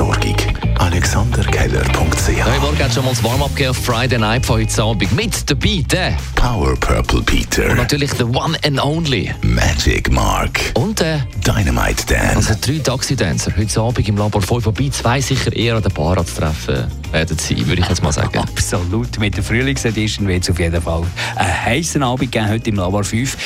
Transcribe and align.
und 0.00 0.24
Entsorgung. 0.24 0.36
AlexanderKeller.ch 0.78 2.44
Heute 2.44 2.60
Morgen 2.60 2.78
hat 2.78 2.92
schon 2.92 3.04
mal 3.04 3.10
das 3.10 3.24
Warm-up 3.24 3.50
auf 3.68 3.76
Friday 3.76 4.18
Night 4.18 4.44
von 4.44 4.60
heute 4.60 4.82
Abend. 4.82 5.12
Mit 5.12 5.50
dabei 5.50 5.82
der 5.90 6.16
Power 6.34 6.76
Purple 6.76 7.22
Peter. 7.22 7.70
und 7.70 7.76
natürlich 7.78 8.12
der 8.12 8.28
One 8.28 8.58
and 8.64 8.82
Only. 8.82 9.32
Magic 9.42 10.10
Mark. 10.10 10.60
Und 10.74 11.00
der, 11.00 11.26
Dynamite 11.46 12.04
Dan. 12.06 12.36
also 12.36 12.54
drei 12.60 12.78
Taxi-Dancer. 12.78 13.52
Heute 13.56 13.80
Abend 13.80 14.08
im 14.08 14.16
Labor 14.16 14.42
5 14.42 14.64
vorbei. 14.64 14.88
Zwei 14.90 15.20
sicher 15.20 15.54
eher 15.54 15.76
an 15.76 15.82
der 15.82 15.90
Bar 15.90 16.16
treffen 16.24 16.90
werden 17.12 17.38
sein, 17.38 17.66
würde 17.66 17.80
ich 17.80 17.88
jetzt 17.88 18.02
mal 18.02 18.12
sagen. 18.12 18.38
Absolut. 18.38 19.18
Mit 19.18 19.36
der 19.36 19.44
Frühlingsedition 19.44 20.28
wird 20.28 20.42
es 20.42 20.50
auf 20.50 20.58
jeden 20.58 20.82
Fall 20.82 21.02
einen 21.36 21.64
heißen 21.64 22.02
Abend 22.02 22.32
geben, 22.32 22.48
heute 22.48 22.70
im 22.70 22.76
Labor 22.76 23.04
5. 23.04 23.36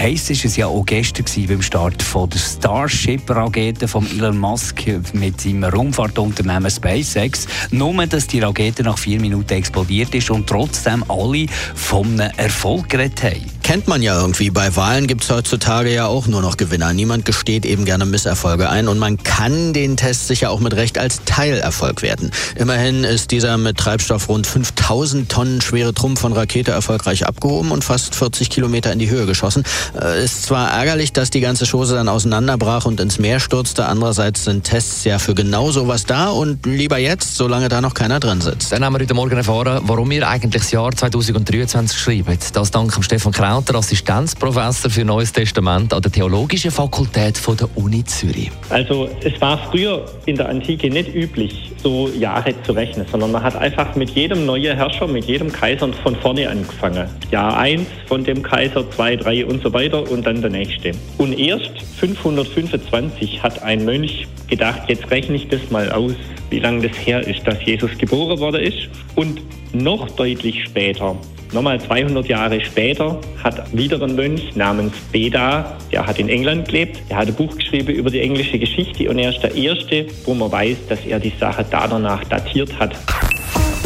Heiß 0.00 0.30
war 0.30 0.36
es 0.46 0.56
ja 0.56 0.66
auch 0.66 0.86
gestern 0.86 1.26
beim 1.46 1.60
Start 1.60 2.02
von 2.02 2.30
der 2.30 2.38
Starship-Rakete 2.38 3.86
von 3.86 4.10
Elon 4.10 4.38
Musk 4.38 4.86
mit 5.12 5.38
seinem 5.42 5.64
Raumfahrtunternehmen 5.64 6.70
SpaceX. 6.70 7.46
Nur, 7.70 8.06
dass 8.06 8.26
die 8.26 8.40
Rakete 8.40 8.82
nach 8.82 8.96
vier 8.96 9.20
Minuten 9.20 9.52
explodiert 9.52 10.14
ist 10.14 10.30
und 10.30 10.46
trotzdem 10.46 11.04
alle 11.06 11.44
einem 11.92 12.20
Erfolg 12.38 12.88
geredet 12.88 13.22
haben. 13.22 13.60
Kennt 13.62 13.86
man 13.86 14.02
ja 14.02 14.20
irgendwie. 14.20 14.50
Bei 14.50 14.74
Wahlen 14.74 15.06
gibt 15.06 15.22
es 15.22 15.30
heutzutage 15.30 15.94
ja 15.94 16.06
auch 16.06 16.26
nur 16.26 16.42
noch 16.42 16.56
Gewinner. 16.56 16.92
Niemand 16.92 17.24
gesteht 17.24 17.64
eben 17.64 17.84
gerne 17.84 18.04
Misserfolge 18.04 18.68
ein 18.68 18.88
und 18.88 18.98
man 18.98 19.22
kann 19.22 19.72
den 19.72 19.96
Test 19.96 20.26
sicher 20.26 20.50
auch 20.50 20.58
mit 20.58 20.74
Recht 20.74 20.98
als 20.98 21.22
Teilerfolg 21.24 22.02
werten. 22.02 22.32
Immerhin 22.56 23.04
ist 23.04 23.30
dieser 23.30 23.58
mit 23.58 23.76
Treibstoff 23.76 24.28
rund 24.28 24.48
5000 24.48 25.30
Tonnen 25.30 25.60
schwere 25.60 25.94
Trumpf 25.94 26.20
von 26.20 26.32
Rakete 26.32 26.72
erfolgreich 26.72 27.26
abgehoben 27.26 27.70
und 27.70 27.84
fast 27.84 28.16
40 28.16 28.50
Kilometer 28.50 28.92
in 28.92 28.98
die 28.98 29.08
Höhe 29.10 29.26
geschossen. 29.26 29.62
Äh, 29.98 30.24
ist 30.24 30.42
zwar 30.44 30.70
ärgerlich, 30.70 31.12
dass 31.12 31.30
die 31.30 31.40
ganze 31.40 31.66
Chose 31.66 31.94
dann 31.94 32.08
auseinanderbrach 32.08 32.84
und 32.84 33.00
ins 33.00 33.18
Meer 33.18 33.40
stürzte. 33.40 33.86
Andererseits 33.86 34.44
sind 34.44 34.64
Tests 34.64 35.04
ja 35.04 35.18
für 35.18 35.34
genau 35.34 35.70
sowas 35.70 36.04
da 36.06 36.30
und 36.30 36.66
lieber 36.66 36.98
jetzt, 36.98 37.36
solange 37.36 37.68
da 37.68 37.80
noch 37.80 37.94
keiner 37.94 38.20
drin 38.20 38.40
sitzt. 38.40 38.72
Dann 38.72 38.84
haben 38.84 38.94
wir 38.94 39.00
heute 39.00 39.14
Morgen 39.14 39.36
erfahren, 39.36 39.80
warum 39.84 40.10
wir 40.10 40.28
eigentlich 40.28 40.62
das 40.62 40.70
Jahr 40.70 40.92
2023 40.92 41.98
schreiben. 41.98 42.38
Das 42.52 42.70
dank 42.70 42.92
dem 42.92 43.02
Stefan 43.02 43.32
Krauter, 43.32 43.74
Assistenzprofessor 43.74 44.90
für 44.90 45.04
Neues 45.04 45.32
Testament 45.32 45.92
an 45.92 46.02
der 46.02 46.12
Theologischen 46.12 46.70
Fakultät 46.70 47.38
von 47.38 47.56
der 47.56 47.68
Uni 47.76 48.04
Zürich. 48.04 48.50
Also 48.68 49.08
es 49.22 49.40
war 49.40 49.58
früher 49.70 50.04
in 50.26 50.36
der 50.36 50.48
Antike 50.48 50.90
nicht 50.90 51.14
üblich, 51.14 51.69
so 51.82 52.08
Jahre 52.08 52.54
zu 52.62 52.72
rechnen, 52.72 53.06
sondern 53.10 53.32
man 53.32 53.42
hat 53.42 53.56
einfach 53.56 53.94
mit 53.96 54.10
jedem 54.10 54.46
neuen 54.46 54.76
Herrscher, 54.76 55.06
mit 55.06 55.24
jedem 55.24 55.52
Kaiser 55.52 55.92
von 55.92 56.16
vorne 56.16 56.48
angefangen. 56.48 57.08
Jahr 57.30 57.58
1 57.58 57.86
von 58.06 58.24
dem 58.24 58.42
Kaiser, 58.42 58.90
2, 58.90 59.16
3 59.16 59.46
und 59.46 59.62
so 59.62 59.72
weiter 59.72 60.10
und 60.10 60.26
dann 60.26 60.40
der 60.40 60.50
nächste. 60.50 60.92
Und 61.18 61.38
erst 61.38 61.72
525 61.98 63.42
hat 63.42 63.62
ein 63.62 63.84
Mönch 63.84 64.26
gedacht, 64.48 64.82
jetzt 64.88 65.10
rechne 65.10 65.36
ich 65.36 65.48
das 65.48 65.70
mal 65.70 65.90
aus, 65.90 66.14
wie 66.50 66.58
lange 66.58 66.88
das 66.88 66.96
her 66.98 67.26
ist, 67.26 67.46
dass 67.46 67.64
Jesus 67.64 67.96
geboren 67.98 68.38
worden 68.40 68.60
ist. 68.60 68.88
Und 69.14 69.40
noch 69.72 70.10
deutlich 70.10 70.64
später, 70.64 71.16
nochmal 71.52 71.80
200 71.80 72.26
Jahre 72.26 72.60
später, 72.60 73.18
hat 73.42 73.64
wieder 73.76 74.00
ein 74.02 74.14
Mönch 74.14 74.54
namens 74.56 74.92
Beda, 75.12 75.76
der 75.92 76.06
hat 76.06 76.18
in 76.18 76.28
England 76.28 76.68
gelebt, 76.68 77.00
der 77.08 77.18
hat 77.18 77.28
ein 77.28 77.34
Buch 77.34 77.56
geschrieben 77.56 77.94
über 77.94 78.10
die 78.10 78.20
englische 78.20 78.58
Geschichte 78.58 79.08
und 79.10 79.18
er 79.18 79.30
ist 79.30 79.42
der 79.42 79.54
Erste, 79.54 80.06
wo 80.24 80.34
man 80.34 80.50
weiß, 80.50 80.76
dass 80.88 81.00
er 81.04 81.18
die 81.18 81.32
Sache 81.38 81.64
da 81.70 81.86
danach 81.86 82.24
datiert 82.24 82.78
hat. 82.78 82.94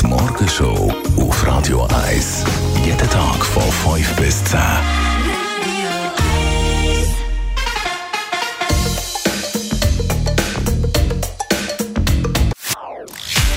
Die 0.00 0.06
Morgenshow 0.06 0.92
auf 1.18 1.46
Radio 1.46 1.86
1. 2.08 2.44
Jeden 2.84 3.10
Tag 3.10 3.44
von 3.44 3.62
5 3.62 4.16
bis 4.16 4.44
10. 4.44 4.58